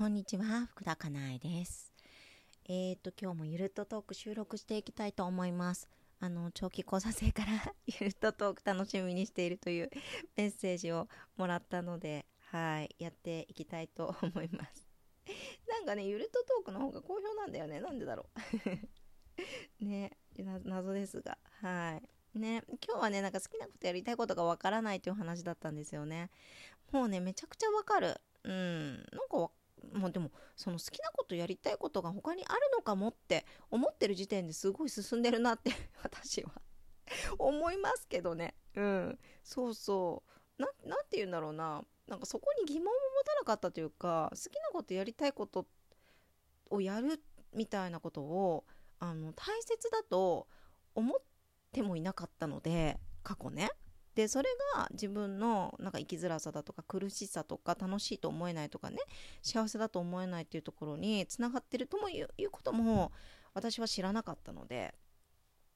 [0.00, 1.92] こんにちは、福田かなえです。
[2.64, 5.90] えーと、今日もゆるっとトーク収録していきたいと思います。
[6.20, 9.90] あの、長期講座生から ゆるっとトーク楽しみにしているという
[10.36, 14.88] メッセージをもらったので、はい、やっていきたいと思います。
[15.68, 17.82] なんかね、ゆるっとトークの方が好評なんだよね。
[17.82, 18.30] なんでだろ
[19.78, 19.84] う。
[19.84, 20.16] ね、
[20.64, 22.00] 謎ですが、は
[22.34, 22.38] い。
[22.38, 26.30] ね、今日はね、なんか好きなことやりたいことがわからないという話だったんですよね。
[26.90, 28.18] もうね、めちゃくちゃわかる。
[28.44, 29.50] うん、なんか
[29.92, 36.52] まあでもその好きなことやりたいことが他にあるのかもって思ってる時点ですごい進んでるなって 私は。
[37.38, 38.54] 思いますけどね。
[38.74, 39.18] うん。
[39.42, 40.22] そうそ
[40.58, 40.62] う。
[40.62, 41.84] ななんて言うんだろうな。
[42.06, 45.68] なんかそこに疑問を持たなかったというか好きなことやりたいこと
[46.68, 48.64] をやるみたいなことを
[48.98, 50.48] あの大切だと
[50.96, 51.18] 思っ
[51.70, 53.70] てもいなかったので過去ね。
[54.20, 58.98] でそれが自分のなんか生きづらさだとか苦しさとか楽しいと思えないとかね
[59.40, 63.12] 幸せだと思えないっていうところにつながってるともいうことも
[63.54, 64.92] 私は知らなかったので、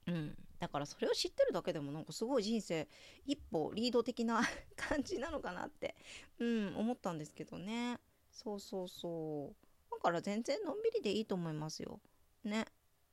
[0.06, 2.86] うん、だからそれを知ってるだけでもなんかすごい人生
[3.24, 4.42] 一歩リード的な
[4.76, 5.96] 感じなのかなって、
[6.38, 7.98] うん、思ったんですけどね。
[8.30, 9.90] そうそうそう。
[9.90, 11.98] だから全然のんびりでいいと思いますよ。
[12.44, 12.66] ね。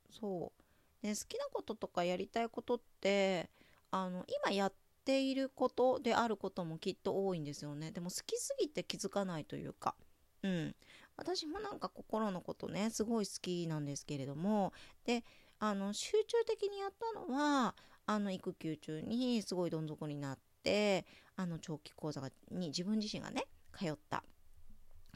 [0.10, 0.62] そう。
[1.02, 3.50] で好きなこととかやりたいことって
[3.92, 4.74] あの今やっ
[5.06, 7.92] ていることであることもきっと多いんですよね。
[7.92, 9.96] でも好きすぎて気づかないというか。
[10.44, 10.76] うん。
[11.18, 14.74] 私もなんか心のことねすごい好きなんですけれども。
[15.06, 15.24] で
[15.60, 17.76] あの集中的にやったのは
[18.08, 21.06] あの育休中にすごいどん底になって
[21.36, 23.46] あの長期講座に自分自身がね
[23.78, 24.24] 通った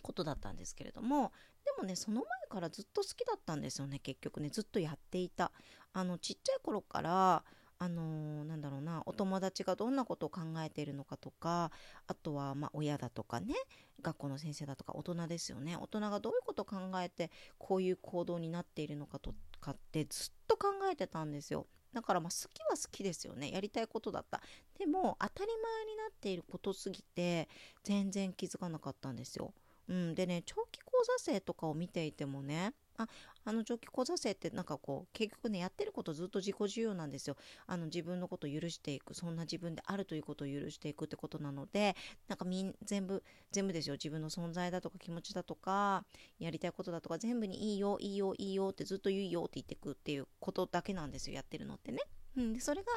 [0.03, 1.31] ことだったんですけれども。
[1.65, 4.49] でもねその前からずっと好きだったんですよね結局ね。
[4.49, 5.51] ずっとやっていた。
[5.93, 7.43] あのちっちゃい頃から
[7.77, 11.71] あのー、なんだろうなお友達がどんなことを考えているのかとか
[12.07, 13.53] あとはま親だとかね
[14.01, 15.77] 学校の先生だとか大人ですよね。
[15.77, 21.65] 大人がどういうことを考えてこういう行動になっているのかとかってずっと考えてたんですよ。
[21.93, 23.51] だからまあ好きは好きですよね。
[23.51, 24.41] やりたいことだった。
[24.77, 27.47] でも当たり前になっていることすぎて
[27.83, 29.53] 全然気づかなかったんですよ、
[29.87, 33.07] うん、でね長期講座生とかを見ていてもねあ
[33.43, 37.35] あの長期講座生ってなんかこう結局ねやってることずっと自己需要なんですよ
[37.67, 41.95] あの自分のことを許していくそんな自分であるということを許していくってことなので
[42.27, 46.05] なんかみん全部全部ですよ自分の存在だとか気持ちだとか
[46.39, 51.99] やりたいことだとか全部にいいよいいよいいよってずっと言うよって言ってくっていうことだけなんですよやってるのってね。
[52.37, 52.87] うん、でそれが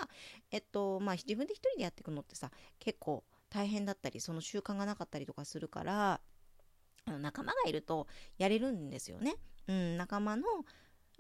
[0.51, 6.21] えっとまあ自分で一人でやっていくのってさ結構大変だったりその習慣がなかったりとかするから
[7.07, 9.37] あの仲間がいるとやれるんですよね。
[9.69, 10.45] うん、仲間の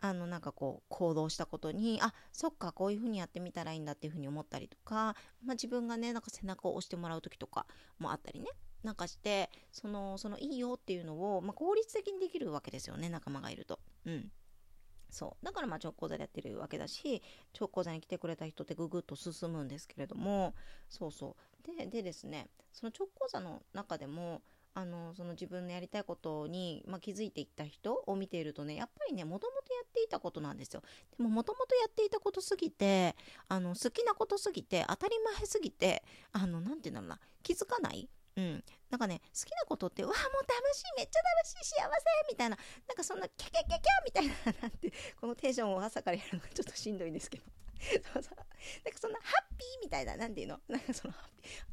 [0.00, 7.66] あのなんかこう行動したことにあそっかこういうふうにやってみたらいいんだっていうふうに思ったりとか、まあ、自分がねなんか背中を押してもらう時とか
[7.98, 8.46] もあったりね
[8.84, 13.80] なんかしてそのそのいいよっていうのを、まあ、効率的にできるわけですよね仲間がいると。
[14.06, 14.30] うん。
[15.10, 15.44] そう。
[15.44, 17.22] だからまあ長講座でやってるわけだし
[17.52, 20.54] 長講座に来てくれた人ってぐぐっと進むんですけれども
[20.88, 21.36] そうそ
[21.66, 21.76] う。
[21.76, 24.42] ででですねその長講座の中でも
[24.78, 30.82] あのその自分のやりたいことに、まあ、気づいていった人を見ているとねやっぱりねもともとやっていたことなんですよ。
[31.16, 33.16] でももともとやっていたことすぎて
[33.48, 38.08] あの好きなことすぎて当たり前すぎてあのなんて言うんだろうな気づかない？
[38.36, 42.56] うん、なんかね好きなことってわあもう楽しいめっちゃ楽しい幸せみたいな
[42.86, 47.44] なんかそんなキャキャキャキャみたいななんてこのテンションを朝からやるのがちょっとしんどいんですけど。
[48.12, 48.36] そうそう。
[48.84, 50.60] なんかそんなハッピーみたいななんていうの？
[50.68, 51.14] なんかその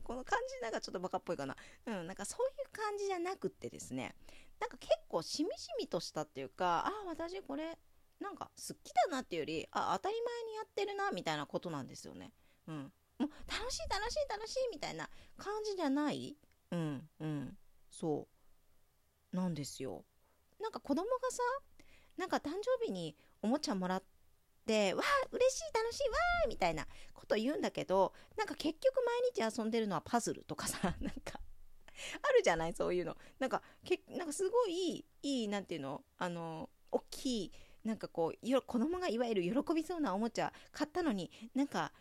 [0.04, 1.56] この感じなんかちょっとバカっぽいかな。
[1.86, 4.16] うんなんかそういう感じじゃなくってですね。
[4.60, 7.78] なんか結構しみしみとしたっていうかあ私これ
[8.20, 12.32] なんか好きだなっていうよりあ当たり前にやってるなみたいなことなんですよね。
[12.68, 12.94] うん。
[13.18, 16.38] もう楽しい楽しい楽しいみたいな感じじゃない？
[16.72, 17.58] うんうん。
[17.90, 18.28] そ
[19.34, 19.36] う。
[19.36, 20.06] なんですよ。
[20.60, 21.42] なんか子供がさ
[22.16, 24.08] なんか誕生日におもちゃもらって
[24.74, 28.96] わあ嬉しい楽しいわーみたいなこと言うんだけどなんか結局
[29.36, 31.40] 毎日遊んでるのはパズルとかさ なんか
[32.22, 33.16] あるじゃないそういうの。
[33.40, 37.52] なんかけなんかすごいいいなんていうのあの大きい
[37.84, 41.94] なんかこうよ子供がいわゆる喜びそうなおもちゃ買ったのになんか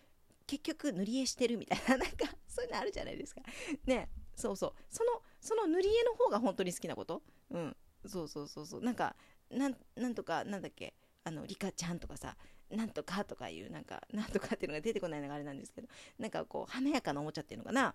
[0.47, 3.43] 結局塗り絵してるみたいな なんかそういうのあるじゃないですか。
[3.85, 4.75] ねそうそう。
[4.91, 7.23] そのその塗り絵の方が本当に好きなこと？
[7.50, 7.77] うん。
[8.06, 8.83] そうそうそうそう。
[8.83, 9.15] なんか
[9.50, 10.94] なんなんとかなんだっけ？
[11.23, 12.37] あのリカちゃんとかさ。
[12.75, 15.88] なんとかとかいうなんか なんとかっていうのが出てこないのがあれなんですけど
[16.19, 17.94] なんかこう華やかなおもちゃっていうのかな。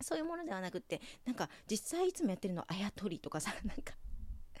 [0.00, 3.94] そういうものではなくってなんか実際いつもやってるのあやとりとかさなんか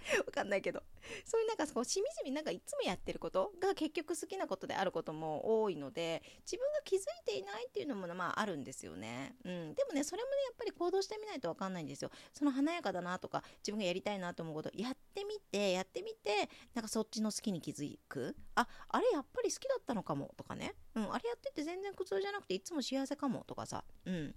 [0.26, 0.82] わかんないけど。
[1.24, 9.36] そういうなんかこう、しみじみなんかいつもやってることが結局好きなことであることも多いので、自分が気づいていないっていうのもまああるんですよね。
[9.44, 9.74] うん。
[9.74, 12.10] でもね、それもね、やっぱり行動してみないとわかんないんですよ。
[12.32, 18.36] その華やかだなとか、自分がやりたいなと思うこと、やってみて、やってみて、なんかそっちの好きに気づく。
[18.54, 20.74] あ、あれやっぱり好きだったのかもとかね。
[20.94, 23.84] うん、あれやってて全然苦痛じゃなくていつも幸せかもとかさ。
[24.04, 24.34] うん。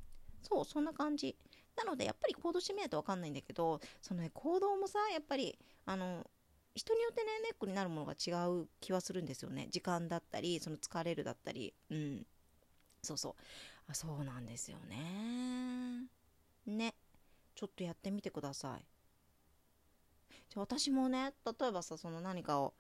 [0.48, 1.36] そう、そんな感じ。
[1.76, 6.26] なのでやっぱり行動してみないと分かんないんだけどそのね行動もさやっぱりあの
[6.74, 9.68] 人によってねネックになるものが違う気はするんですよね。
[9.72, 11.74] 時間だったりその疲れるだったり。
[11.90, 12.26] うん。
[13.02, 13.34] そうそう。
[13.88, 16.10] あそうなんですよね。
[16.66, 16.96] ね。
[17.56, 18.86] ちょっとやってみてください。
[20.50, 22.74] じゃ私もね例えばさその何かを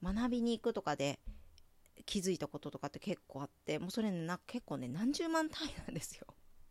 [0.00, 1.18] 学びに行くとかで
[2.06, 6.26] 気づいたこととかって結構あってもうそれねな結構ね何十万単位なんですよ。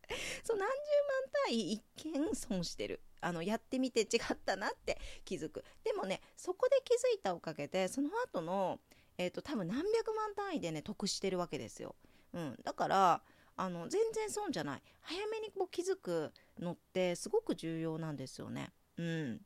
[0.43, 3.01] そう何十万単位一見損してる。
[3.21, 5.63] あのやってみて違ったなって気づく。
[5.83, 8.79] でもねそこで気づいたおかげでその後の
[9.17, 11.95] えっ、ー、と多分何百万単位でね得してるわけですよ、
[12.33, 13.21] うん、だから
[13.57, 14.81] あの全然損じゃない。
[15.01, 18.71] 早めにこう気づくのってすごく重要なんですよね。
[18.97, 19.41] うん。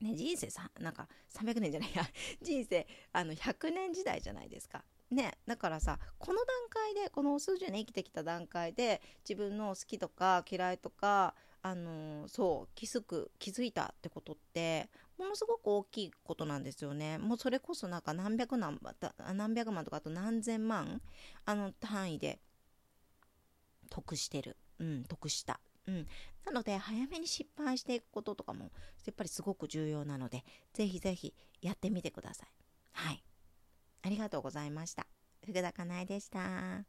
[0.00, 2.04] ね人生さなんか300年じゃないや。
[2.40, 4.84] 人生あの100年時代じゃないですか。
[5.12, 14.88] ね、だからさこの段階でこの数十年生きてきた段階で自分の好きとか嫌いとかあのー、そう気づく気づいたってことって
[15.18, 17.18] ものすごく大きいことなんですよね。
[17.18, 18.80] もうそれこそなんか何百何
[19.34, 21.00] 何百万とかあと何千万
[21.44, 22.40] あの単位で
[23.90, 24.56] 得してる。
[24.80, 25.60] うん得した。
[25.86, 26.06] うん、
[26.44, 28.70] なので早めに失敗していくこととかも
[29.04, 32.48] やっぱりすごく重要なのでぜひぜひやってみてください。
[32.92, 33.22] はい。
[34.02, 35.06] ありがとうございました。
[35.44, 36.84] 福田かなえでした。